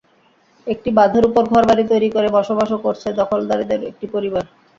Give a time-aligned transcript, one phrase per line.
[0.67, 4.43] একটি বাঁধের ওপর ঘরবাড়ি তৈরি করে বসবাসও করছে দখলকারীদের একটি পরিবার।